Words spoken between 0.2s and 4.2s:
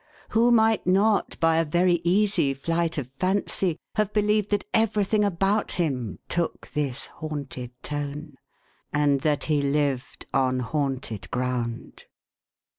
Who might not, by a very easy flight of fancy, have A VAULT